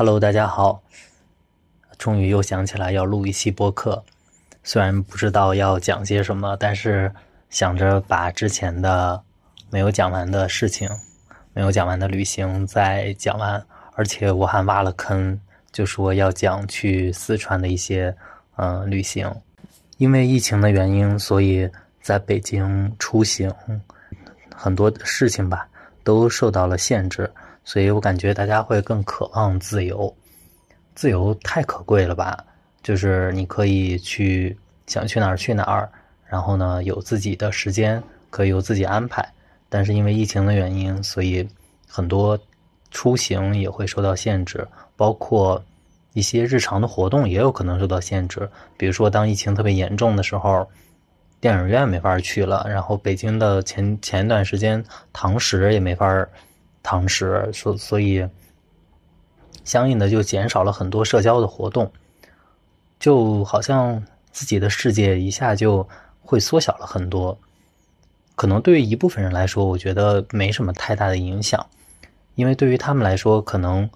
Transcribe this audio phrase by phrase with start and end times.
[0.00, 0.80] Hello，大家好，
[1.98, 4.00] 终于又想起来要录一期播客，
[4.62, 7.12] 虽然不知道要讲些什么，但是
[7.50, 9.20] 想着把之前的
[9.70, 10.88] 没有讲完的事情、
[11.52, 13.60] 没有讲完的旅行再讲完，
[13.96, 15.36] 而且我还挖了坑，
[15.72, 18.14] 就说要讲去四川的一些
[18.54, 19.28] 嗯旅行，
[19.96, 21.68] 因为疫情的原因，所以
[22.00, 23.52] 在北京出行
[24.54, 25.66] 很多事情吧
[26.04, 27.28] 都受到了限制。
[27.68, 30.16] 所以我感觉大家会更渴望自由，
[30.94, 32.42] 自由太可贵了吧？
[32.82, 34.56] 就是你可以去
[34.86, 35.86] 想去哪儿去哪儿，
[36.24, 39.22] 然后呢有自己的时间可以由自己安排。
[39.68, 41.46] 但是因为疫情的原因，所以
[41.86, 42.38] 很多
[42.90, 44.66] 出行也会受到限制，
[44.96, 45.62] 包括
[46.14, 48.48] 一些日常的活动也有可能受到限制。
[48.78, 50.66] 比如说当疫情特别严重的时候，
[51.38, 56.26] 电影院没法去了，然后北京的前前一段时间堂食也没法。
[56.82, 58.26] 堂食，所所以，
[59.64, 61.92] 相应的就减少了很多社交的活动，
[62.98, 65.86] 就好像自己的世界一下就
[66.22, 67.38] 会缩小了很多。
[68.34, 71.66] 可能对于一部分人来说，我觉得没什么太大的影响，
[72.36, 73.90] 因为对于他们来说，可能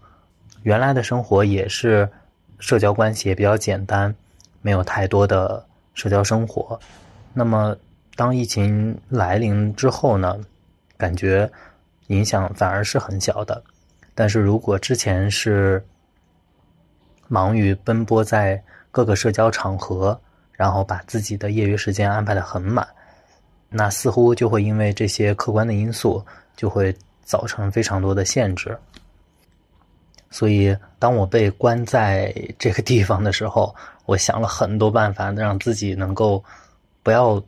[0.62, 2.10] 原来的生活也是
[2.58, 4.14] 社交关系也比较简单，
[4.60, 5.64] 没有太多的
[5.94, 6.78] 社交生活。
[7.32, 7.76] 那么，
[8.16, 10.38] 当疫情来临之后呢，
[10.98, 11.50] 感觉。
[12.12, 13.62] 影响反而是很小的，
[14.14, 15.82] 但是如果之前是
[17.26, 20.20] 忙于奔波在各个社交场合，
[20.52, 22.86] 然后把自己的业余时间安排的很满，
[23.70, 26.22] 那似乎就会因为这些客观的因素，
[26.54, 28.76] 就会造成非常多的限制。
[30.30, 36.42] 所以，当我被关在这个地方的时候，我想了很多办法，让自己能够
[37.02, 37.42] 不要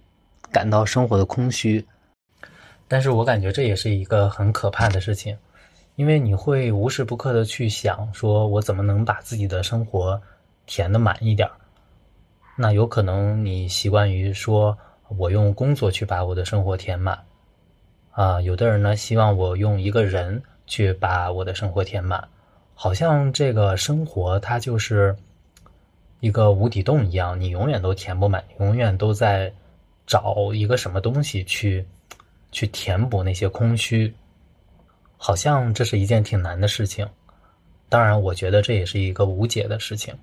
[0.51, 1.85] 感到生活的空虚。
[2.87, 5.37] 但是我感觉这也是一个很可怕的事情，
[5.97, 10.21] 因为你会无时不刻的去想，说我怎么能把自己的生活
[10.67, 11.55] 填的满一点儿
[12.57, 14.77] 那有可能你习惯于说，
[15.17, 17.19] 我用工作去把我的生活填满，
[18.13, 22.29] 啊，有的人呢希望我用一个人去把我的生活填满，
[22.75, 25.17] 好像这个生活它就是
[26.21, 29.53] 一个无底洞一样，你永远都填不满，永远都在
[30.07, 31.85] 找一个什么东西去。
[32.55, 34.15] 去填补那些空虚，
[35.17, 37.07] 好像这是一件挺难的事情。
[37.89, 40.15] 当然，我觉得这也是一个无解的事情。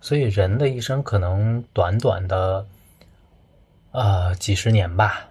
[0.00, 2.66] 所以，人的一生可能短短的，
[3.92, 5.24] 呃，几十年吧，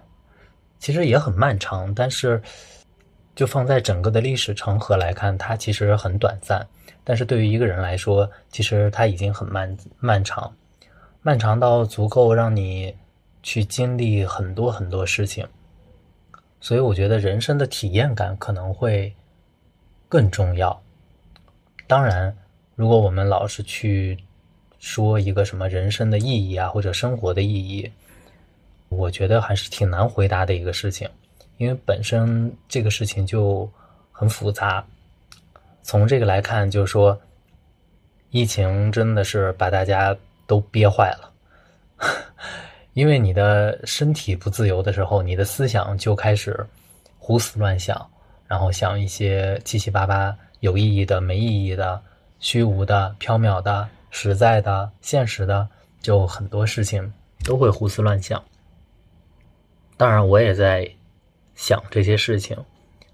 [0.78, 1.94] 其实也很漫长。
[1.94, 2.40] 但是，
[3.34, 6.66] 就放在整个的历史长河来看，它其实很短暂。
[7.04, 10.50] 但是对于一个人来说，其实他已经很漫漫长，
[11.20, 12.94] 漫长到足够让你
[13.42, 15.46] 去经历很多很多事情。
[16.62, 19.12] 所以我觉得人生的体验感可能会
[20.08, 20.80] 更重要。
[21.88, 22.34] 当然，
[22.76, 24.16] 如果我们老是去
[24.78, 27.90] 说一个什么人生的意义啊，或者生活的意义，
[28.90, 31.10] 我觉得还是挺难回答的一个事情，
[31.58, 33.68] 因为本身这个事情就
[34.12, 34.86] 很复杂。
[35.82, 37.20] 从这个来看，就是说，
[38.30, 41.32] 疫情真的是把大家都憋坏了。
[42.94, 46.66] 因为你的身体不自由的时候，你的思想就开始
[47.18, 48.06] 胡思乱想，
[48.46, 52.02] 然后想一些七七八八、有意义的、没意义的、
[52.38, 55.66] 虚无的、缥缈的、实在的、现实的，
[56.02, 57.10] 就很多事情
[57.44, 58.42] 都会胡思乱想。
[59.96, 60.86] 当然，我也在
[61.54, 62.54] 想这些事情，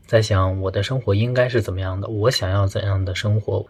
[0.07, 3.65] 在想我的生活应该是怎么样的，我想要怎样的生活，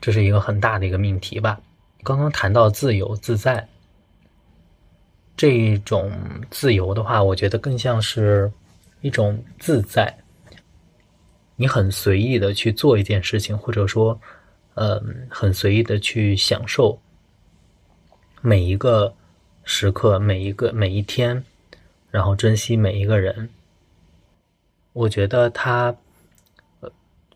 [0.00, 1.60] 这是一个很大的一个命题吧。
[2.02, 3.68] 刚刚谈到自由自在。
[5.38, 6.10] 这种
[6.50, 8.50] 自由的话，我觉得更像是
[9.02, 10.12] 一种自在。
[11.54, 14.20] 你很随意的去做一件事情，或者说，
[14.74, 15.00] 呃，
[15.30, 17.00] 很随意的去享受
[18.42, 19.14] 每一个
[19.62, 21.40] 时刻、每一个每一天，
[22.10, 23.48] 然后珍惜每一个人。
[24.92, 25.94] 我觉得他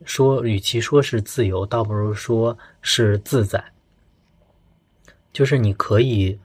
[0.05, 3.65] 说，与其说是自由，倒不如说是自在。
[5.33, 6.37] 就是你可以。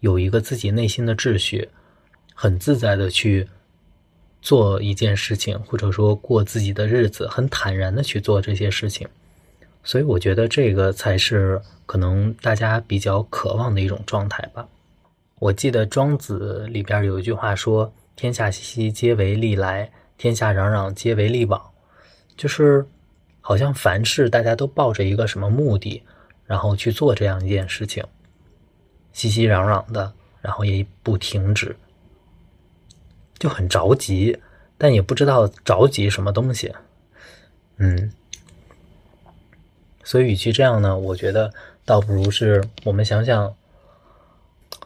[0.00, 1.68] 有一个自己内心的秩序，
[2.34, 3.46] 很自在的去
[4.42, 9.06] 做一件事情，或者说过自己的日子，很坦然的去做这些事情。
[9.82, 14.66] 所以我觉得这个才是可能大家比较渴望的一种状态吧。
[15.38, 19.86] 我记得庄子里边有一句话说：“天下熙熙，皆为利来；
[20.18, 21.58] 天下攘攘，皆为利往。”
[22.36, 22.86] 就是
[23.40, 26.02] 好像凡事大家都抱着一个什么目的，
[26.46, 28.04] 然后去做这样一件事情。
[29.12, 31.76] 熙熙攘攘的，然后也不停止，
[33.38, 34.38] 就很着急，
[34.78, 36.72] 但也不知道着急什么东西。
[37.76, 38.12] 嗯，
[40.04, 41.52] 所以与其这样呢，我觉得
[41.84, 43.54] 倒不如是我们想想，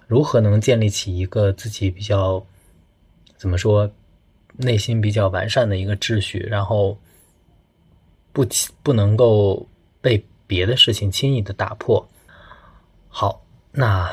[0.06, 2.44] 如何能建立起一个自己比较
[3.36, 3.90] 怎么说，
[4.56, 6.96] 内心比较完善的一个秩序，然后
[8.32, 8.46] 不
[8.82, 9.66] 不能够
[10.00, 12.08] 被别的事情轻易的打破。
[13.08, 13.43] 好，
[13.76, 14.10] 那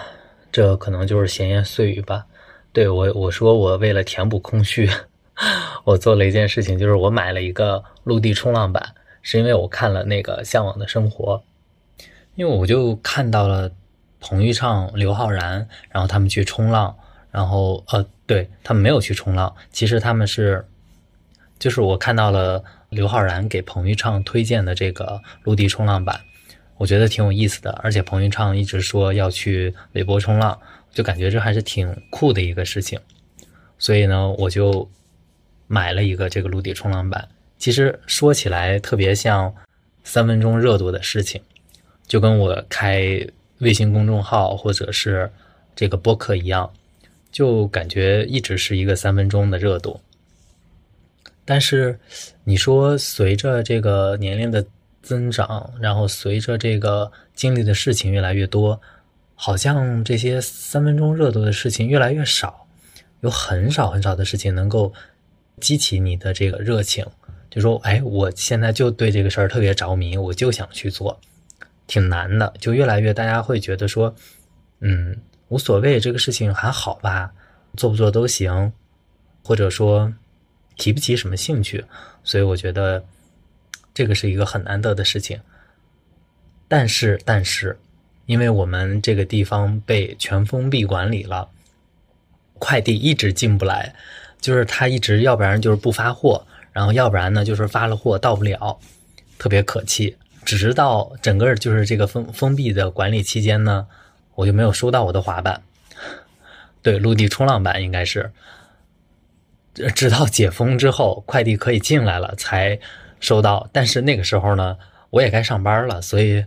[0.52, 2.26] 这可能就是闲言碎语吧。
[2.74, 4.90] 对我我说我为了填补空虚，
[5.86, 8.96] 我做了一件事情，就是我买了一个陆地冲浪板。
[9.24, 11.44] 是因为我看了那个《向往的生活》，
[12.34, 13.70] 因为我就看到了
[14.20, 16.98] 彭昱畅、刘昊然，然后他们去冲浪，
[17.30, 20.68] 然后呃，对他们没有去冲浪，其实他们是，
[21.60, 26.22] 就是我看到了刘昊然给彭昱畅推荐的这个陆地冲浪板，
[26.82, 30.60] 我觉得挺有意思的，而且彭昱畅一直说要去韦博冲浪，
[30.92, 33.00] 就感觉这还是挺酷的一个事情，
[33.78, 34.90] 所以呢，我就
[35.68, 37.30] 买了一个这个陆地冲浪板。
[37.60, 39.54] 其实说起来特别像
[40.04, 41.40] 三分钟热度的事情，
[42.08, 43.24] 就跟我开
[43.60, 45.32] 微信公众号或者是
[45.76, 46.68] 这个播客一样，
[47.32, 50.02] 就感觉一直是一个三分钟的热度。
[51.46, 52.00] 但是
[52.44, 54.66] 你说随着这个年龄的
[55.02, 58.80] 增长，然后随着这个经历的事情越来越多，
[59.36, 62.68] 好像这些三分钟热度的事情越来越少，
[63.22, 64.94] 有很少很少的事情能够
[65.60, 67.06] 激起你的这个热情。
[67.50, 71.20] 就说，哎，我现在就对这个事儿特别着迷，我就想去做，
[71.86, 72.54] 挺难的。
[72.60, 74.16] 就越来越大家会觉得说，
[74.80, 75.18] 嗯，
[75.50, 77.34] 无所谓，这个事情还好吧，
[77.76, 78.72] 做不做都行，
[79.44, 80.14] 或者说
[80.78, 81.84] 提不起什么兴趣。
[82.24, 83.04] 所以我觉得
[83.94, 85.40] 这个是一个很难得的事情。
[86.68, 87.78] 但是，但是，
[88.26, 91.50] 因为我们这个地方被全封闭管理了，
[92.60, 93.94] 快递一直进不来，
[94.40, 96.46] 就是他一直要不然就是不发货。
[96.74, 98.80] 然后要不然呢，就是发了货到不了，
[99.38, 100.18] 特别可气。
[100.46, 103.86] 直到整个就是这个封封闭的管理期间呢，
[104.36, 105.62] 我就没有收到我的滑板，
[106.82, 108.32] 对，陆地冲浪板应该是。
[109.94, 112.80] 直到解封之后，快递可以进来了才
[113.22, 113.70] 收到。
[113.72, 114.78] 但是那个时候呢，
[115.10, 116.46] 我也该上班了，所以，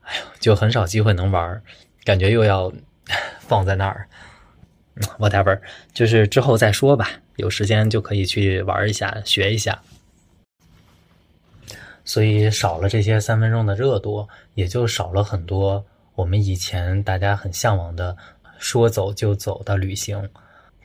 [0.00, 1.62] 哎呦，就很少机会能玩，
[2.02, 2.72] 感觉又要
[3.38, 4.08] 放在那儿。
[5.18, 5.60] whatever，
[5.92, 7.08] 就是之后再说吧。
[7.36, 9.80] 有时间就可以去玩一下，学一下。
[12.04, 15.84] 所以少了这些三分钟的热度，也就少了很多
[16.14, 18.16] 我们以前大家很向往的
[18.58, 20.28] 说走就走的旅行。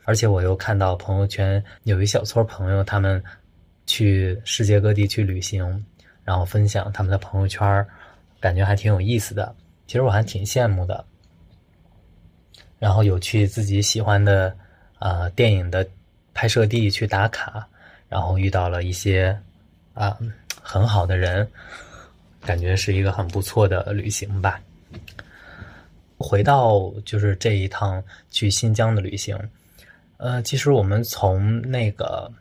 [0.06, 3.22] 而且我又看到朋友圈有一小撮朋友，他们
[3.90, 5.84] 去世界各地去旅行，
[6.24, 7.84] 然后分享他们的朋友圈，
[8.40, 9.56] 感觉还挺有意思的。
[9.88, 11.04] 其实我还挺羡慕的。
[12.78, 14.56] 然后有去自己喜欢的
[15.00, 15.86] 啊电影的
[16.36, 17.68] 拍摄地去打卡，
[18.08, 19.36] 然后遇到了一些
[19.96, 20.16] 啊
[20.62, 21.50] 很好的人，
[22.42, 24.62] 感觉是一个很不错的旅行吧。
[26.20, 29.36] 回到就是这一趟去新疆的旅行，
[30.18, 32.32] 呃，其实我们从那个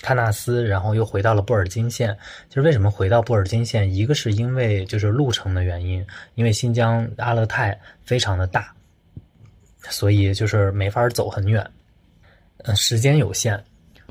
[0.00, 2.16] 喀纳斯，然后又回到了布尔津县。
[2.48, 3.92] 就是为什么回到布尔津县？
[3.92, 6.04] 一个是因为就是路程的原因，
[6.34, 8.72] 因为新疆阿勒泰非常的大。
[9.88, 11.68] 所以就是没法走很远，
[12.58, 13.60] 呃，时间有限，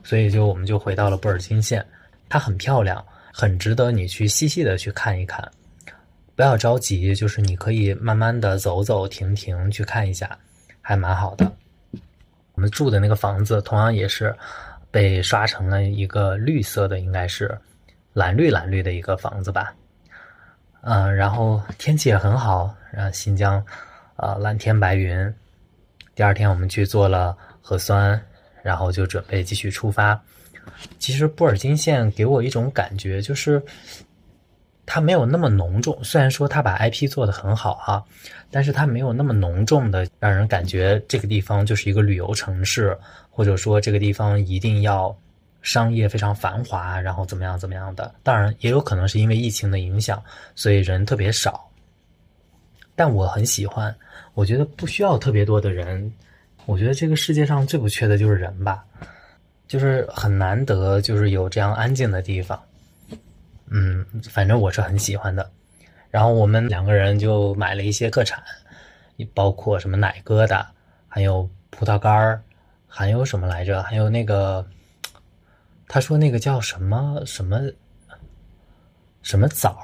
[0.04, 1.83] 所以就我们就回到了布尔津县。
[2.28, 3.01] 它很漂亮，
[3.31, 5.50] 很值得你去细细的去看一看。
[6.36, 10.38] 不要着急，就是你可以慢慢的走走停停去看一下，
[10.81, 11.50] 还蛮好的。
[12.52, 14.35] 我们住的那个房子同样也是
[14.92, 17.57] 被刷成了一个绿色的，应该是
[18.14, 19.74] 蓝绿蓝绿的一个房子吧。
[20.81, 23.64] 嗯，然后天气也很好，然后新疆
[24.18, 25.33] 呃蓝天白云。
[26.14, 28.21] 第二天我们去做了核酸，
[28.62, 30.21] 然后就准备继续出发。
[31.00, 33.64] 其实布尔津县给我一种感觉，就是
[34.94, 35.98] 它没有那么浓重。
[36.04, 38.04] 虽然说它把 IP 做的很好哈，
[38.50, 42.98] 但是它没有那么浓重的让人感觉这个地方就是一个旅游城市，
[43.30, 45.18] 或者说这个地方一定要
[45.62, 48.14] 商业非常繁华，然后怎么样怎么样的。
[48.21, 50.21] 当然也有可能是因为疫情的影响，
[50.56, 51.66] 所以人特别少。
[52.94, 53.95] 但我很喜欢。
[54.33, 56.12] 我觉得不需要特别多的人，
[56.66, 58.83] 我觉得这个世界上最不缺的就是人吧，
[59.69, 62.62] 就是很难得，就是有这样安静的地方。
[63.71, 65.49] 嗯，反正我是很喜欢的。
[66.09, 68.44] 然后我们两个人就买了一些特产，
[69.33, 70.66] 包括什么奶疙瘩，
[71.07, 72.42] 还有葡萄干儿，
[72.85, 73.81] 还有什么来着？
[73.83, 74.66] 还有那个，
[75.87, 77.61] 他说那个叫什么什么
[79.21, 79.80] 什么枣。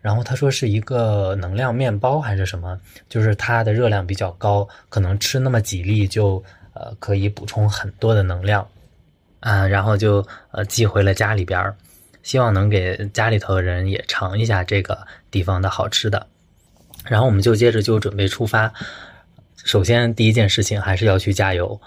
[0.00, 6.40] 然后他说是一个能量面包还是什么，就是它的热量比较高，可能吃那么几粒就
[6.74, 8.64] 呃可以补充很多的能量，
[9.40, 11.74] 啊，然后就呃寄回了家里边
[12.26, 16.26] 希望能给家里头的人也尝一下这个地方的好吃的。
[17.04, 18.72] 然后我们就接着就准备出发。
[19.64, 21.80] 首先第一件事情还是要去加油，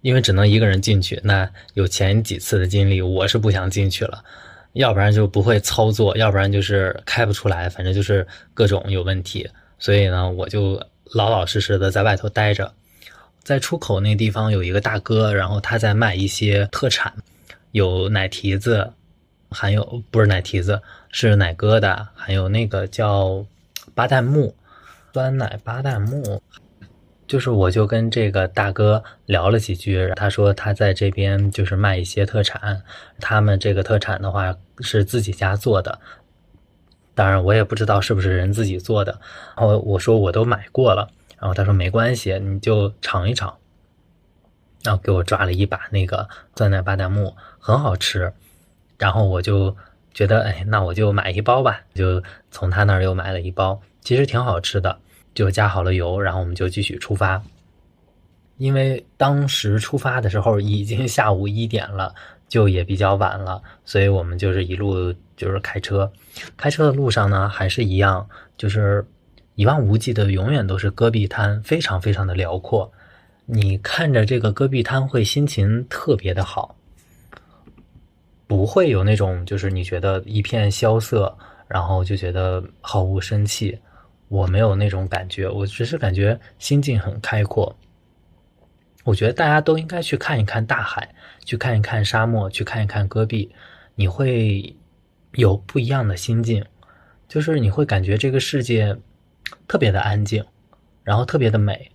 [0.00, 1.20] 因为只能一个人进去。
[1.22, 4.24] 那有前几次的经历，我是不想进去了，
[4.72, 9.48] 要不然就不会操作，要不然就是开不出来，反正就是各种有问题。
[9.78, 12.72] 所以呢，我就老老实实的在外头待着。
[13.44, 17.14] 在出口那地方有一个大哥，然后他在卖一些特产，
[17.70, 18.92] 有奶提子，
[19.50, 20.80] 还有不是奶提子，
[21.10, 23.44] 是奶疙瘩，还有那个叫
[23.94, 24.54] 巴旦木，
[25.12, 26.42] 酸奶巴旦木。
[27.26, 32.82] 就是我就跟这个大哥聊了几句，他说他在这边就是卖一些特产，
[33.20, 35.96] 他们这个特产的话是自己家做的，
[37.14, 39.16] 当然我也不知道是不是人自己做的。
[39.56, 43.56] 然后我说我都买过了，然后他说没关系，你就尝一尝，
[44.82, 48.32] 然后给我抓了一把那个酸奶巴旦木，很好吃。
[49.00, 49.74] 然后我就
[50.12, 54.98] 觉得，哎，那我就买一包吧，就从他那儿又买了一包，其实挺好吃的。
[55.32, 57.40] 就加好了油，然后我们就继续出发。
[58.58, 62.14] 因为当时出发的时候已经 下午一点了，
[62.46, 66.12] 就也比较晚了，所以我们就是一路就是开车。
[66.58, 68.28] 开车的路上呢，还是一样，
[68.58, 69.06] 就是
[69.54, 72.92] 一望无际的，永远都是戈壁滩，非常非常的辽阔。
[73.46, 76.76] 你看着这个戈壁滩，会心情特别的好，
[78.60, 81.34] 不会有那种就是你觉得一片萧瑟，
[81.66, 83.78] 然后就觉得毫无生气。
[84.28, 87.74] 我没有那种感觉，我只是感觉心境很开阔。
[89.02, 93.50] 我觉得大家都应该去看一看大海，去看一看沙漠，去看一看戈壁，
[93.94, 94.76] 你会
[95.32, 96.62] 有不一样的心境，
[97.28, 98.94] 就是你会感觉这个世界
[99.66, 100.44] 特别的安静，
[101.02, 101.90] 然后特别的美。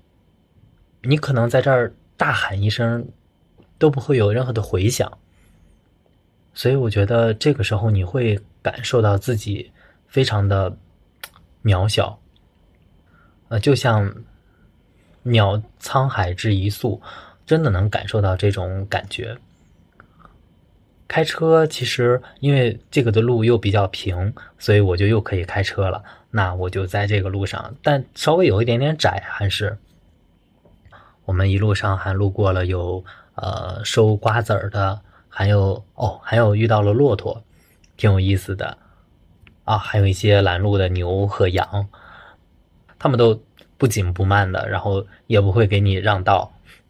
[1.03, 3.07] 你可能在这儿大喊一声，
[3.77, 5.19] 都不会有任何的回响。
[6.55, 9.71] 所以我觉得这个时候你会感受到自己
[10.07, 10.75] 非常的
[11.63, 12.17] 渺小。
[13.49, 14.11] 呃，就像
[15.23, 16.99] 渺沧海之一粟，
[17.45, 19.37] 真的能感受到这种感觉。
[21.07, 26.03] 开车其实因为这个的路又比较平，所以我就又可以开车了。
[26.31, 29.77] 那我就在这个路上，但稍微有一点点窄，还是
[31.25, 34.99] 我们一路上还路过了有呃收瓜子儿的，
[35.37, 37.43] 还有哦，还有遇到了骆驼，
[37.97, 38.77] 挺有意思的
[39.65, 41.85] 啊，还有一些拦路的牛和羊。
[42.97, 43.37] 他们都
[43.77, 46.49] 不紧不慢的，然后也不会给你让道。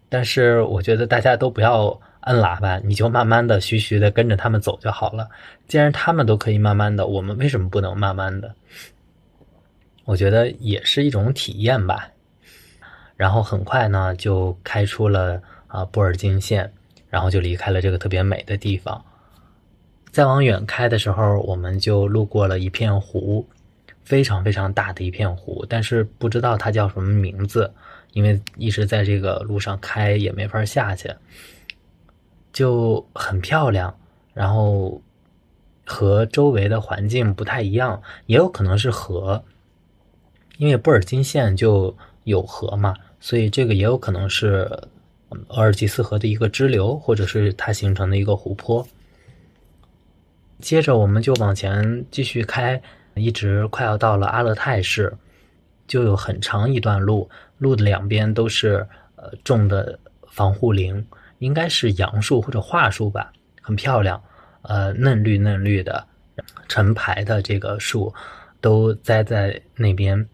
[0.09, 5.27] 但是我觉得大家都不要摁喇叭，你就慢慢的、徐徐的跟着他们走就好了。
[5.67, 8.53] 既然他们都可以慢慢的，我们为什么不能慢慢的？
[10.03, 12.07] 我觉得也是一种体验吧。
[13.15, 16.71] 然后很快呢，就开出了啊布尔津县，
[17.15, 19.01] 然后就离开了这个特别美的地方。
[20.11, 23.47] 再往远开的时候，我们就路过了一片湖。
[24.03, 27.73] 非常非常大的一片湖，但是不知道它叫什么名字，
[28.13, 31.11] 因为一直在这个路上开也没法下去，
[32.53, 33.97] 就很漂亮。
[34.31, 35.01] 然后
[35.87, 39.43] 和周围的环境不太一样，也有可能是河，
[40.57, 44.69] 因为布尔津县就有河嘛，所以这个也有可能是
[45.49, 48.87] 额尔济斯河的一个支流，或者是它形成的一个湖泊。
[50.59, 52.81] 接着我们就往前继续开。
[53.17, 55.15] 一直快要到了阿勒泰市，
[55.87, 61.07] 就有很长一段路，路的两边都是呃种的防护林，
[61.39, 64.21] 应该是杨树或者桦树吧，很漂亮，
[64.63, 66.05] 呃嫩绿嫩绿的，
[66.67, 68.13] 成排的这个树
[68.59, 70.27] 都栽在那边，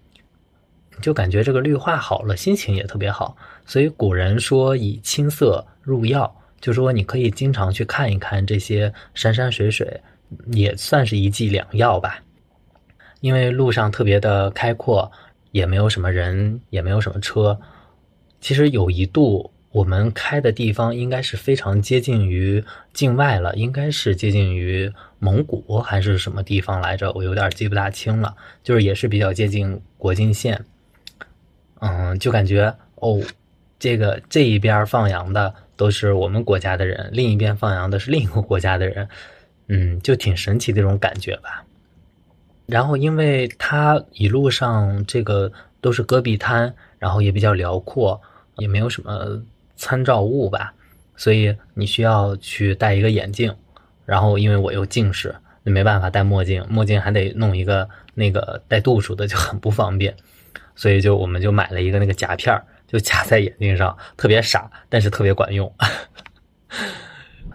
[1.01, 3.35] 就感觉这个绿化好了，心情也特别好。
[3.65, 9.99] 所以古人说以青色入药，就说你可以经常去看一看这些山山水水，
[10.51, 12.23] 也算是一剂良药吧。
[13.19, 15.11] 因为路上特别的开阔，
[15.51, 17.59] 也没有什么人，也没有什么车。
[18.39, 27.11] 其实有一度我们开的地方应该是非常接近于境外了，应该是接近于蒙古还是什么地方来着？
[27.13, 28.35] 我有点记不大清了。
[28.63, 30.59] 就是也是比较接近国境线。
[31.81, 33.21] 嗯，就感觉哦，
[33.77, 39.07] 这个这一边放羊的都是我们国家的人，另一边放羊的是另一个国家的人。
[39.67, 41.63] 嗯，就挺神奇的这种感觉吧。
[42.65, 48.21] 然后，因为它一路上这个都是戈壁滩，然后也比较辽阔，
[48.57, 49.41] 也没有什么
[49.75, 50.73] 参照物吧，
[51.15, 53.55] 所以你需要去戴一个眼镜。
[54.05, 55.33] 然后，因为我又近视，
[55.63, 60.13] 没办法戴墨镜，墨镜还得弄一个那个带度数的，就很不方便。
[60.81, 65.71] 所以就我们就买了一个那个夹片儿就夹在眼镜上，特别傻，但是特别管用。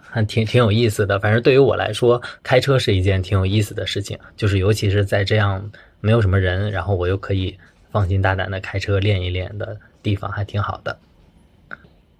[0.09, 1.19] 还 挺挺有意思的。
[1.19, 5.69] 反正对于我来说，开车是一件挺有意思的事情，就是尤其是在这样
[5.99, 7.53] 没有什么人，然后我又可以
[7.91, 10.97] 放心大胆的开车练一练的地方，还挺好的。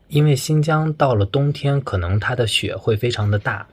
[0.10, 3.66] 因为新疆到了冬天，可能它的雪会非常的大，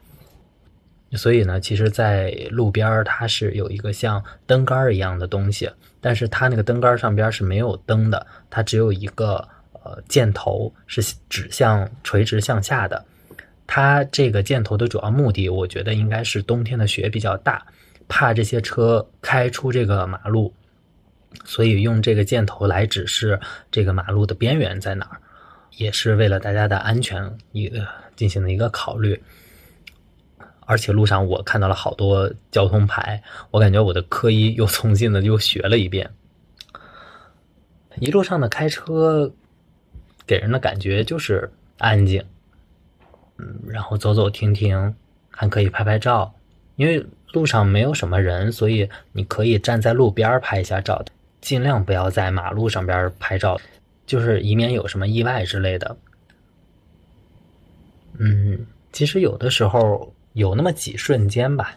[1.16, 13.04] 所以呢，其实，在路边儿它是有一个像灯杆儿一样的东西，但是它那个灯杆上边是没有灯的，它只有一个呃箭头是指向垂直向下的。
[13.66, 17.64] 它这个箭头的主要目的，我觉得应该是冬天的雪比较大，
[18.08, 20.52] 怕这些车开出这个马路，
[21.44, 23.38] 所以用这个箭头来指示
[23.70, 25.20] 这个马路的边缘在哪儿。
[25.76, 29.20] 也是为了大家的安全一个进行的一个考虑，
[30.64, 36.10] 而且路上我看到了好多交通牌，我感觉我的科一又重新的又学了一遍。
[38.00, 39.32] 一路上的开车
[40.26, 42.24] 给人的感觉就是安静，
[43.38, 44.94] 嗯，然后走走停停，
[45.30, 46.34] 还可以拍拍照，
[46.76, 51.04] 因为路上没有什么人，所以你可以站在路边拍一下照，
[51.40, 53.60] 尽量不要在马路上边拍照。
[54.06, 55.96] 就是以免有什么意外之类的。
[58.18, 61.76] 嗯，其实有的时候有那么几瞬间吧，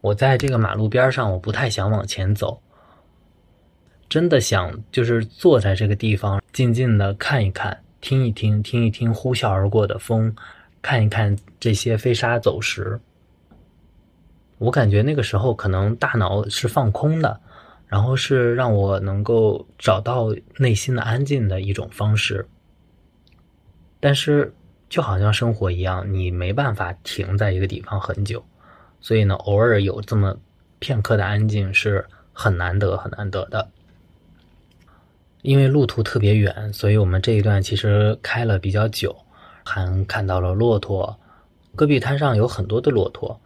[0.00, 2.62] 我在这个马路边上，我不太想往前走，
[4.08, 10.34] 真的想就是坐在这个地方，静静的看一看，听一听，听一听呼啸而过的风，
[10.80, 13.00] 看一看这些飞沙走石。
[14.58, 17.40] 我感觉那个时候可能大脑是放空的。
[17.86, 22.44] 然后是让我能够找到内心的安静的一种方式，
[24.00, 24.52] 但是
[24.94, 28.40] 就好像生活一样，你没办法停在一个地方很久，
[29.00, 30.36] 所以呢，偶尔有这么
[30.78, 33.68] 片刻的安静是很难得、很难得的。
[35.42, 39.16] 因为路途特别远，所以我们这一段其实开了比较久，
[39.64, 41.18] 还看到了骆驼，
[41.74, 43.40] 戈壁滩上有很多的骆驼。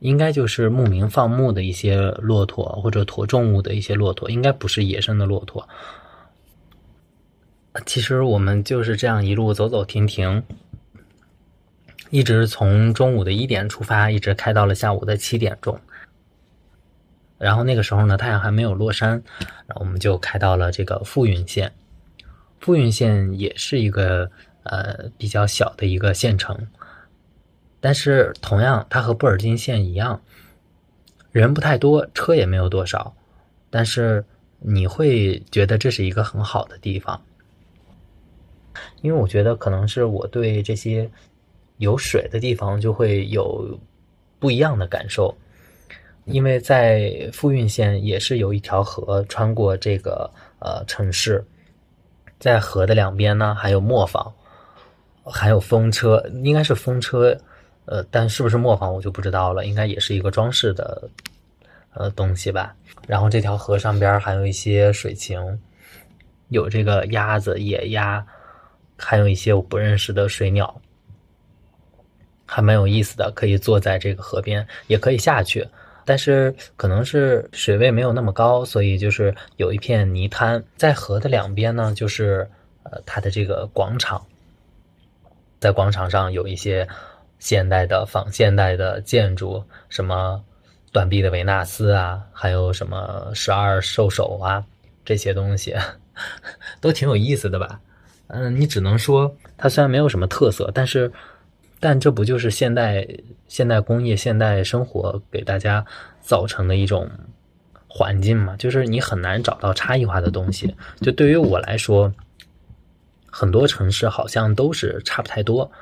[0.00, 5.66] 应该就是牧民放牧的一些骆驼，或者驮重物的一些骆驼，应该不是野生的骆驼。
[7.86, 10.42] 其实我们就是这样一路走走停停，
[12.10, 15.80] 一直从中午的一点出发，一直开到了下午的七点钟。
[17.38, 19.22] 然后那个时候呢，太阳还没有落山，
[19.66, 21.72] 然后我们就开到了这个富蕴县。
[22.58, 24.30] 富蕴县也是一个
[24.64, 26.68] 呃比较小的一个县城。
[27.80, 30.20] 但是同样，它和布尔津县一样，
[31.32, 33.14] 人不太多，车也没有多少，
[33.70, 34.22] 但是
[34.58, 37.22] 你会觉得这是一个很好的地方，
[39.00, 41.10] 因为我觉得可能是我对这些
[41.80, 43.78] 有水的地方就会有
[44.38, 45.34] 不一样的感受，
[46.26, 51.42] 因为在富蕴县也是有一条河穿过这个呃城市，
[52.38, 54.30] 在河的两边呢还有磨坊，
[55.24, 57.36] 还有风车，应该是风车。
[57.86, 61.10] 呃，但是不是磨坊我就不知道了，应该也是一个装饰的
[61.94, 62.76] 呃东西吧。
[63.08, 65.40] 然后这条河上边还有一些水禽，
[66.50, 68.24] 有这个鸭子、野鸭，
[68.96, 70.79] 还有一些我不认识的水鸟，
[72.50, 73.30] 还蛮有意思的。
[73.34, 75.66] 可以坐在这个河边，也可以下去，
[76.04, 80.62] 但是可能是水位没有那么高，所以就是有一片泥滩。
[80.76, 82.48] 在河的两边呢，就是
[82.82, 84.20] 呃它的这个广场，
[85.60, 86.86] 在广场上有一些。
[87.40, 90.44] 现代的仿现代的建筑，什么
[90.92, 94.62] 断臂的维纳斯啊，还有什么十二兽首啊，
[95.06, 95.74] 这些东西
[96.82, 97.80] 都挺有意思的吧？
[98.26, 101.10] 嗯，你只能说它虽然没有什么特色，但是，
[101.80, 103.04] 但这不就是现代
[103.48, 105.84] 现代工业、现代生活给大家
[106.20, 107.10] 造成的一种
[107.88, 108.54] 环境嘛？
[108.56, 110.72] 就是你很难找到差异化的东西。
[111.00, 112.14] 就对于我来说，
[113.26, 115.72] 很多城市好像都是差不太多，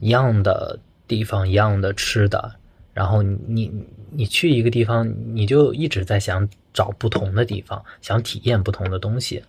[0.00, 0.78] 一样的。
[1.08, 2.54] 地方一样的吃的，
[2.94, 3.70] 然后你
[4.10, 9.42] 你去一个地方，你就一直在想找不同的地方，想体验不同的东西，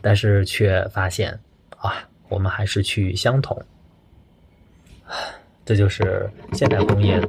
[0.00, 1.38] 但是却发现
[1.76, 3.62] 啊，我们还是去相同。
[5.64, 7.20] 这就是现代工业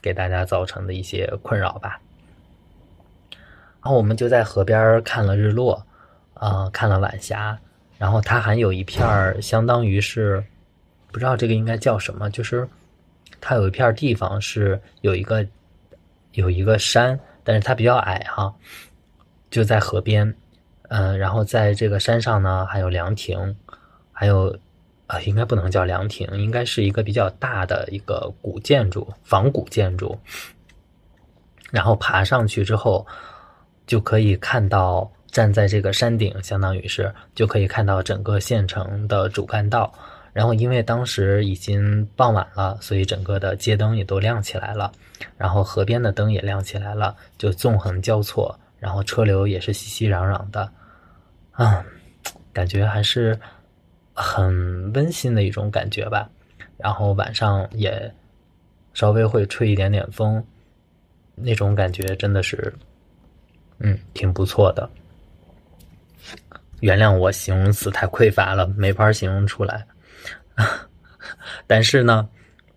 [0.00, 2.00] 给大家造成的一些困扰吧。
[3.30, 5.84] 然后我们就在河边看了日落，
[6.34, 7.58] 啊，看了晚霞，
[7.98, 10.44] 然后它还有一片相当于是
[11.10, 12.68] 不知道这个应该叫什么，就是。
[13.44, 15.44] 它有一片地方是有一个
[16.34, 18.54] 有一个山，但是它比较矮哈，
[19.50, 20.32] 就在河边，
[20.90, 23.56] 嗯，然后在这个山上呢还有凉亭，
[24.12, 24.56] 还有
[25.12, 30.18] 啊，应该不能叫凉亭，应该是一个比较大的一个古建筑，仿古建筑。
[31.70, 33.06] 然后爬上去之后，
[33.86, 39.92] 就可以看到站在这个山顶，相当于是就可以看到整个县城的主干道。
[40.32, 44.90] 然后因为当时已经傍晚了，所以整个的街灯也都亮起来了，
[45.36, 50.72] 然后河边的灯也亮起来了，就纵横交错，然后车流也是熙熙攘攘的，
[51.50, 51.84] 啊，
[52.50, 53.38] 感觉还是
[54.14, 56.28] 很温馨的一种感觉吧。
[56.78, 58.12] 然后晚上也
[58.92, 60.44] 稍微会吹一点点风，
[61.34, 62.72] 那种感觉真的是，
[63.78, 64.88] 嗯，挺不错的。
[66.80, 69.86] 原谅我形容词太匮乏了，没法形容出来。
[71.68, 72.28] 但是呢，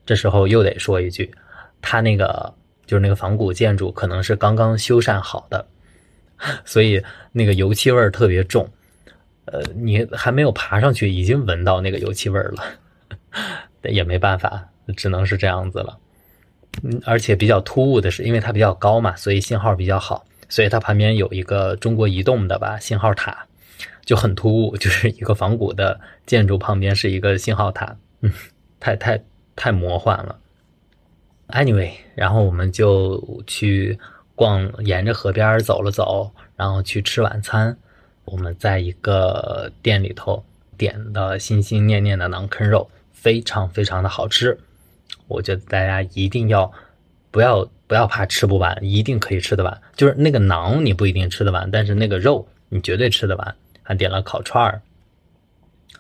[0.05, 1.33] 这时候又得说一句，
[1.81, 2.53] 它那个
[2.85, 5.67] 就是那个仿古建筑，可能是刚刚修缮好的，
[6.63, 8.69] 所以那个油漆味儿特别重。
[9.45, 12.63] 呃，你还没有爬上去，已经闻到那个油漆味儿了，
[13.89, 15.97] 也没办法，只能是这样子了。
[16.83, 23.45] 嗯，而且比较突兀的是，因为它比较高嘛，所以信号比较好，所以它旁边有一个中国移动的吧信号塔。
[24.05, 28.31] 就很突兀， 就是一个仿古的建筑旁边是一个信号塔，嗯，
[28.79, 29.19] 太太
[29.55, 30.37] 太魔幻了。
[31.47, 33.97] Anyway，然后我们就去
[34.35, 37.75] 逛，沿着河边走了走，然后去吃晚餐。
[38.25, 40.43] 我们在一个店里头
[40.77, 44.57] 点的心心念念的馕坑肉，非常非常的好吃。
[45.27, 46.71] 我觉得大家一定要
[47.31, 49.81] 不要不要怕吃不完，一定可以吃得完。
[49.95, 53.55] 就是那个馕你不一定吃得完，但是那个肉你绝对吃得完。
[53.87, 54.81] 还点了烤串儿，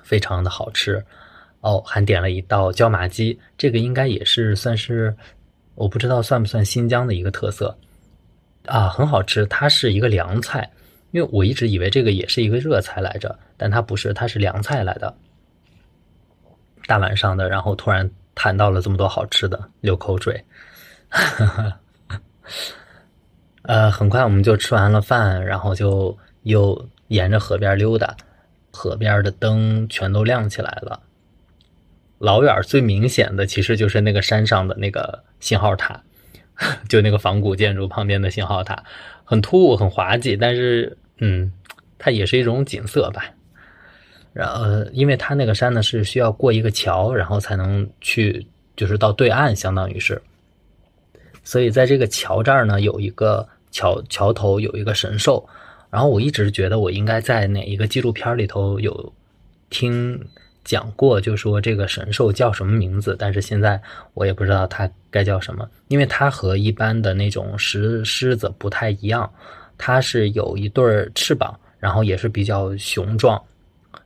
[0.01, 1.05] 非常的好吃
[1.61, 1.79] 哦。
[1.85, 5.15] 还点了一道椒麻鸡，这个应该也是算是，
[5.75, 7.77] 我不知道算不算新疆的一个特色
[8.65, 9.45] 啊，很好吃。
[9.45, 10.67] 它是一个凉菜，
[11.15, 15.15] 因为我一直以为这个也是一个热菜来着，但它不是，它是凉菜来的。
[16.85, 20.43] 大晚上的，然后突然谈到了这么多好吃的，流口水。
[23.63, 26.89] 呃，很快我们就吃完了饭，然后就又。
[27.09, 28.17] 沿着河边溜达，
[28.71, 30.99] 河边的灯全都亮起来了。
[32.17, 36.01] 老远最明显的其实就是那个山上的那个信号塔，
[36.89, 38.83] 就那个仿古建筑旁边的信号塔，
[39.23, 41.51] 很突兀，很滑稽，但是嗯，
[41.97, 43.23] 它也是一种景色吧。
[44.33, 50.21] 然后，因为它那个山呢是需要过一个桥，然后才能去，就是到对岸，相当于是。
[51.43, 55.47] 所以在这个桥这儿呢，有一个桥桥头有一个神兽。
[55.91, 59.13] 然后我一直觉得我应该在哪一个纪录片里头有
[59.69, 60.19] 听
[60.65, 63.81] 讲过，就说这个神兽叫什么名字，但是现在
[64.13, 69.31] 我也不知道它该叫什么，因为它和一般的那种石狮子不太一样，
[69.77, 73.41] 它是有一对翅膀，然后也是比较雄壮，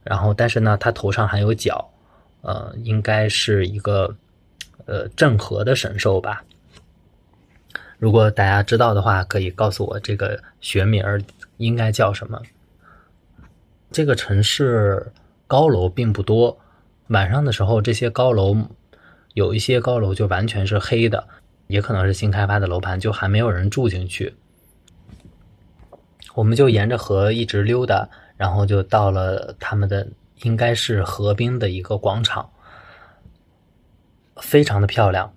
[0.04, 1.88] 然后但是呢，它头上还有角，
[2.42, 4.16] 呃，应该是一个
[4.86, 6.44] 呃郑和的神兽吧。
[7.98, 11.22] 如果大家知道的话，可以告诉我这个学名儿。
[11.58, 12.42] 应该叫什么？
[13.92, 15.12] 这个城市
[15.46, 16.58] 高楼并不多，
[17.08, 18.56] 晚上的时候这些高楼
[19.34, 21.22] 有一些高楼就完全是黑的，
[21.68, 24.34] 也可能是新开发的楼盘，就还没有人住进去。
[26.40, 30.08] 我们就沿着河一直溜达，然后就到了他们的
[30.44, 32.50] 应该是河滨的一个广场，
[34.38, 35.34] 非常的漂亮，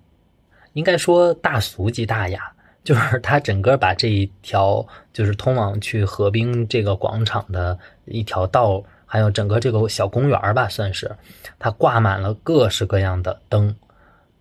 [0.71, 2.49] 应该说大俗即大雅。
[2.85, 11.13] 就是 它整个把这一条就是通往去河滨这个广场的一条道，还有整个这个小公园吧，算是
[11.59, 13.75] 它挂满了各式各样的灯，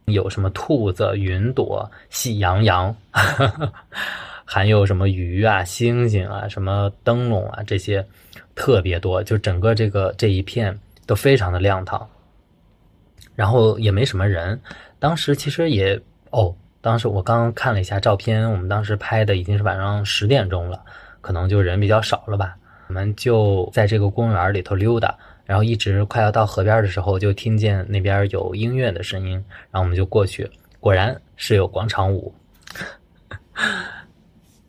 [0.04, 2.94] 有什么兔子、云朵、喜羊羊，
[4.54, 8.06] 还有什么鱼啊、星星啊、什么灯笼啊，这些
[8.54, 12.06] 特别多，就整个这个这一片都非常的亮堂，
[13.34, 14.60] 然后也没什么人，
[14.98, 15.98] 当时其实也
[16.32, 16.54] 哦。
[16.82, 20.82] 当时我刚刚看了一下照片，我们当时拍的已经是晚上十点钟了，
[21.22, 22.54] 可能就人比较少了吧。
[22.88, 32.34] 我们就在这个公园里头溜达，然后一直快要到河边的时候，就听见那边有音乐的声音，然后我们就过去，果然是有广场舞。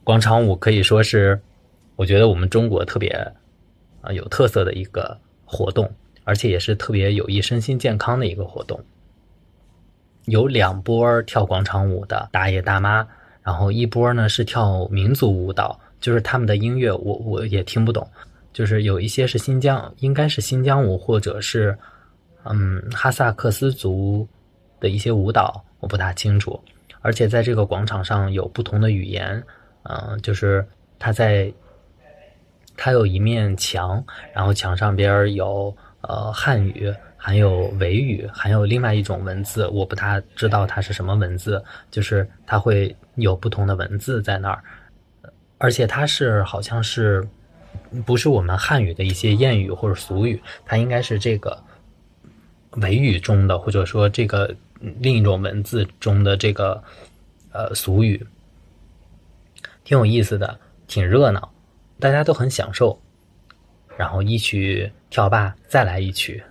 [0.03, 1.39] 广场舞可以说是，
[1.95, 3.09] 我觉得我们中国特别
[4.01, 5.89] 啊有特色的一个活动，
[6.23, 8.79] 而且也是特别有益身心健康的一个活动。
[10.25, 13.07] 有两波跳广场舞的大爷大妈，
[13.43, 18.05] 然后一波呢是跳民族舞蹈，就是他们的音乐我我也听不懂，
[18.51, 21.77] 就是有一些是新疆，应该是新疆舞或者是
[22.43, 24.27] 嗯哈萨克斯族
[24.79, 26.61] 的一些舞蹈，我不大清楚。
[27.01, 29.43] 而且在这个广场上有不同的语言，
[29.83, 30.67] 嗯，就是
[30.97, 31.51] 它在
[32.75, 36.93] 它有一面墙，然后墙上边有呃汉语。
[37.25, 44.61] 还有维语，还有另外一种文字，我不太知道它是什么文字，就是它会有不同的文字在那儿，
[45.57, 47.25] 而且它是好像是
[48.05, 51.57] 不是我们汉语的一些谚语或者俗语，它应该是这个
[52.71, 54.53] 维语中的，或者说这个
[54.99, 56.83] 另一种文字中的这个
[57.53, 58.21] 呃俗语，
[59.83, 61.51] 挺有意思的，挺热闹，
[61.99, 62.97] 大家都很享受。
[63.97, 66.41] 然后一曲跳罢，再来一曲。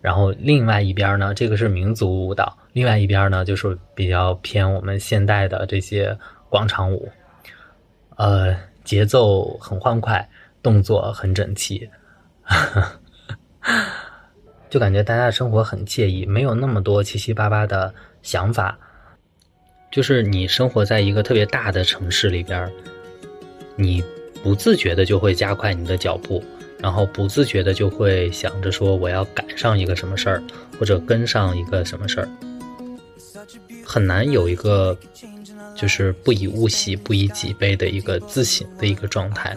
[0.00, 7.08] 然后另外一边呢，这个是民族舞蹈，另外一边呢就是比较偏我们现代的这些广场舞，
[8.16, 10.28] 呃，节奏很欢快，
[10.60, 11.88] 动作很整齐，
[14.68, 18.76] 就感觉大家的生活很惬意，没有那么多七七八八的想法。
[19.92, 22.68] 就是你生活在一个特别大的城市里边，
[23.76, 24.02] 你
[24.42, 26.42] 不自觉的就会加快你的脚步。
[26.78, 30.42] 然后不自觉的就会想着说我要赶上一个什么事儿，
[30.80, 32.28] 或者跟上一个什么事儿，
[33.84, 34.98] 很难有一个
[35.76, 39.56] 就是不以物喜，不以己悲的一个自省的一个状态，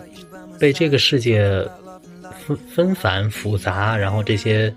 [0.60, 1.68] 被这个世界
[2.46, 4.72] 纷纷繁复杂，然后这些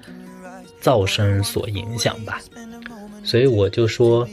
[0.80, 2.40] 噪声所影响吧。
[3.22, 4.26] 所以我就说，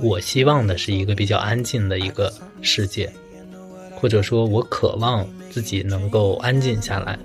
[0.00, 2.32] 我希望的是一个比较安静的一个
[2.62, 3.12] 世界，
[3.94, 7.18] 或者说我渴望自己能够安静下来。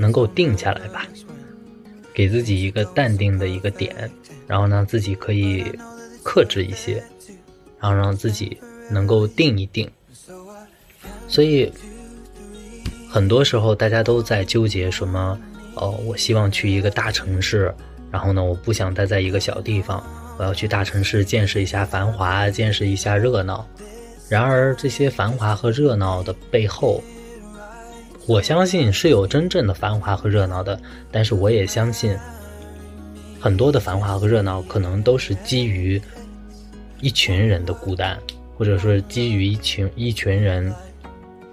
[0.00, 1.08] 能够定下来吧，
[2.14, 4.08] 给自己一个淡定的一个点，
[4.46, 5.64] 然后呢，自己可以
[6.22, 7.02] 克制一些，
[7.80, 8.56] 然后让自己
[8.92, 9.90] 能够定一定。
[11.26, 11.68] 所以，
[13.10, 15.36] 很多时候大家都在纠结什么？
[15.74, 17.74] 哦，我希望去一个大城市，
[18.12, 20.00] 然后呢，我不想待在一个小地方，
[20.38, 23.66] 我要去大城市见识一下繁华，见识一下热闹。
[24.28, 27.02] 然而，这些繁华和热闹的背后，
[28.26, 30.78] 我相信是有真正的繁华和热闹的，
[31.10, 32.16] 但是我也相信，
[33.40, 36.00] 很多的繁华和热闹可能都是基于
[37.00, 38.18] 一群人的孤单，
[38.56, 40.72] 或者说基于一群一群人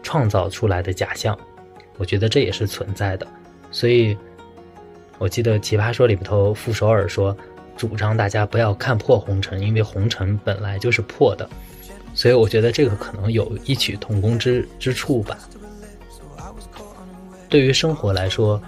[0.03, 1.37] 创造出来的假象。
[1.97, 3.25] 我觉得这也是存在的。
[3.71, 4.15] 所以，
[5.17, 7.35] 我记得《奇葩说》里头傅首尔说，
[7.75, 11.49] 主张大家不要看破红尘，因为红尘本来就是破的。
[12.13, 15.37] 所以，我觉得这个可能有异曲同工之之处吧。
[17.49, 18.61] 对于生活来说，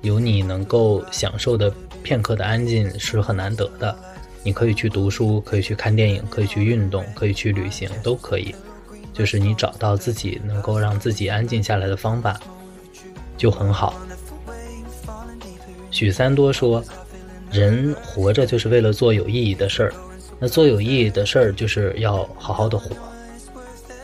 [0.00, 1.70] 有你能够享受的
[2.02, 3.94] 片刻的安静是很难得的。
[4.42, 8.54] 你可以去读书，可以去看电影，可以去运动，可以去旅行，都可以。
[9.12, 12.40] 就是你找到自己能够让自己安静下来的方法，
[13.36, 14.00] 就很好。
[15.90, 16.82] 许三多说
[17.50, 19.92] ：“人活着就是为了做有意义的事儿，
[20.38, 22.94] 那做有意义的事儿就是要好好的活。”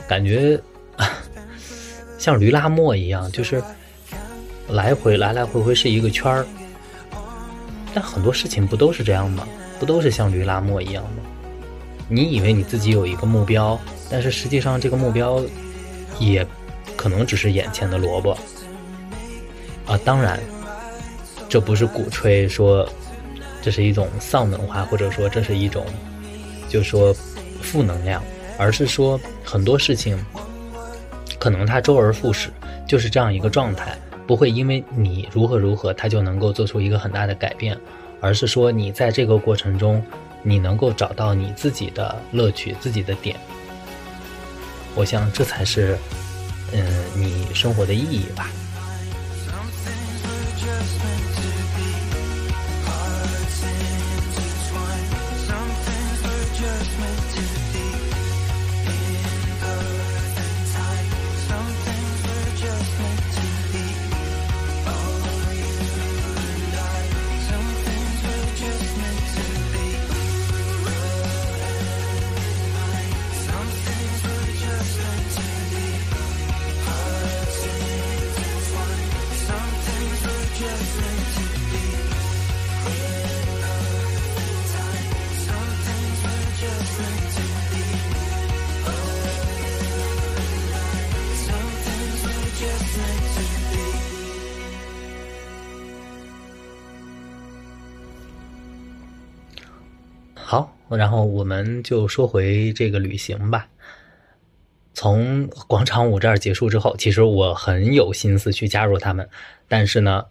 [0.09, 0.61] 感觉
[2.19, 3.63] 像驴拉磨一样，就是。
[4.71, 6.45] 来回来来回回是一个圈儿，
[7.95, 9.47] 但很多事情不都是这样吗？
[9.79, 11.23] 不都是像驴拉磨一样吗？
[12.09, 13.81] 你以为你自己有一个目标，
[14.11, 15.41] 但是实际上这个目标
[16.19, 16.45] 也
[16.97, 18.37] 可能只是眼前的萝卜
[19.87, 19.97] 啊！
[20.05, 20.41] 当然，
[21.49, 22.89] 这不是鼓吹说
[23.67, 25.85] 这是一种丧文化，或者说这是一种
[26.69, 27.13] 就说
[27.61, 28.23] 负能量，
[28.57, 30.17] 而是说很多事情
[31.37, 32.49] 可能它周而复始，
[32.87, 33.99] 就是这样一个状态。
[34.25, 37.77] 不会因为你如何如何，它就能够做出一个很大的改变，
[38.21, 40.01] 而是说你在这个过程中，
[40.45, 43.35] 你能够找到你自己的乐趣、自己的点。
[44.95, 45.99] 我想这才是，
[46.73, 48.49] 嗯，你生活的意义吧。
[100.91, 103.69] 然后我们就说回这个旅行吧。
[104.95, 109.29] 从广场舞这儿结束之后，其实我很有心思去加入他们，
[109.69, 110.25] 但是呢，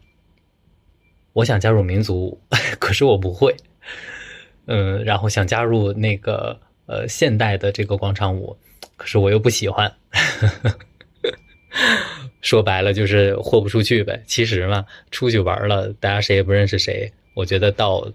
[1.33, 2.39] 我想加入民族，
[2.79, 3.55] 可是我不会。
[4.65, 8.57] 嗯，然后想加入那个呃现代的这个广场舞，
[8.97, 9.93] 可是我又不喜欢。
[12.41, 14.23] 说白了就是豁不出去呗。
[14.25, 18.07] 其实嘛，出去玩了，大家谁也不认识谁，我觉得到。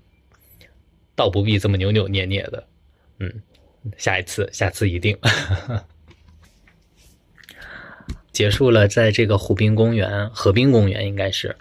[1.21, 2.67] 倒不必这么扭扭捏捏的，
[3.19, 3.31] 嗯，
[3.99, 5.15] 下一次，下次一定。
[8.33, 11.55] 结束了，在这个湖滨公园、河滨公园应该是，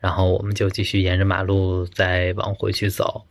[0.00, 3.24] 然后我们就继续沿着马路再往回去走。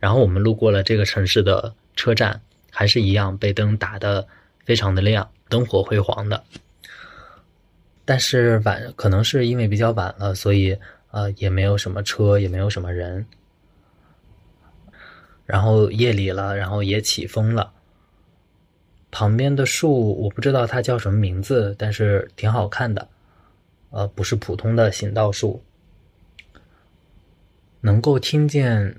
[0.00, 4.26] 然后我们路过了这个城市的车站，还是一样被灯打得
[4.64, 6.42] 非常的亮，灯火辉煌的。
[8.06, 10.74] 但是晚可能是因为比较晚了，所以
[11.10, 13.26] 呃也没有什么车，也没有什么人。
[15.44, 17.72] 然后夜里了，然后也起风了。
[19.10, 23.08] 旁边的树我不知道它叫什么名字，但是挺好看的。
[23.90, 25.62] 呃，不是普通的行道树，
[27.80, 28.96] 能够听见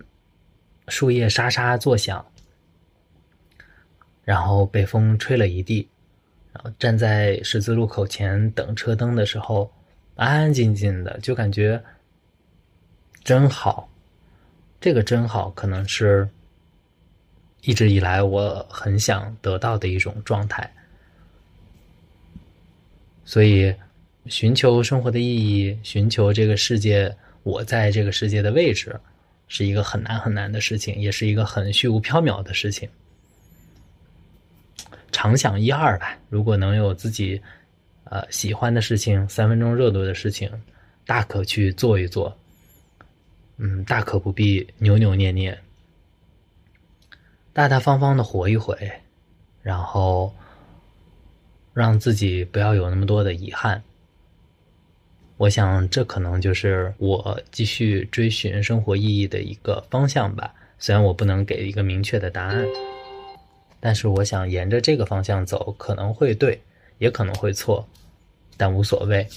[0.87, 2.23] 树叶沙沙作响，
[4.23, 5.89] 然后被风吹了一地。
[6.51, 9.73] 然后站在十字路口前等车灯的时候，
[10.13, 11.83] 安安静静的，就感觉
[13.23, 13.89] 真好。
[14.83, 16.27] 这个真好，可能是
[17.61, 20.69] 一直以来我很想得到的一种状态。
[23.23, 23.73] 所以，
[24.25, 28.99] 寻求生活的意义，寻求这个世界，我在这个世界的位置，
[29.47, 32.89] 是一个很难很难的事情，也是一个很虚无缥缈的事情。
[35.13, 36.19] 常想一二吧。
[36.27, 37.41] 如果能有自己，
[38.03, 40.51] 呃，喜欢的事情，三分钟热度的事情，
[41.05, 42.37] 大可去做一做。
[43.57, 45.59] 嗯，大可不必扭扭捏捏，
[47.53, 48.75] 大大方方的活一回，
[49.61, 50.33] 然后
[51.73, 53.83] 让自己不要有那么多的遗憾。
[55.37, 60.53] 我想，这可能就是我继续追寻生活意义的一个方向吧。
[60.79, 62.65] 虽然我不能给一个明确的答案。
[63.85, 66.61] 但是我想沿着这个方向走，可能会对，
[66.99, 67.85] 也可能会错，
[68.55, 69.27] 但无所谓。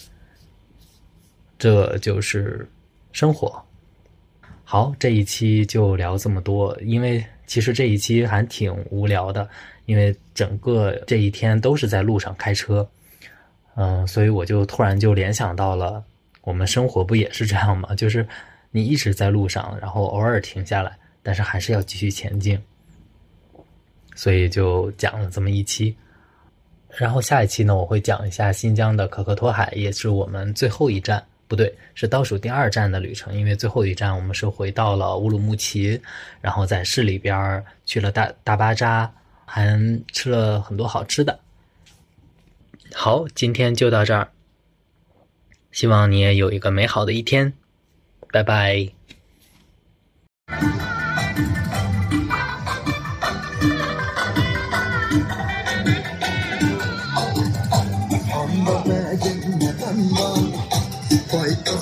[1.58, 2.70] 这就是
[3.10, 3.65] 生活。
[4.68, 6.76] 好，这一期就聊这么多。
[6.82, 9.48] 因为其实这一期还挺无聊的，
[9.84, 12.86] 因为整个这一天都是在路上开车，
[13.76, 16.02] 嗯，所以我就突然就联想到了，
[16.42, 17.94] 我们生活不也是这样吗？
[17.94, 18.26] 就是
[18.72, 22.60] 你一直在路上，然后偶尔停下来，但是还是要继续前进。
[24.16, 25.94] 所以就讲了这么一期，
[26.88, 33.34] 然后下一期呢，我会讲一下新疆的可可托海，也是我们最后一站，不对，是倒数第二站的旅程。
[33.34, 36.00] 因为最后一站我们是回到了乌鲁木齐，
[36.40, 39.12] 然后在市里边去了大大巴扎，
[39.44, 39.78] 还
[40.12, 41.38] 吃了很多好吃的。
[42.92, 44.28] 好，今天就到这儿，
[45.72, 47.52] 希望你也有一个美好的一天，
[48.32, 48.88] 拜拜。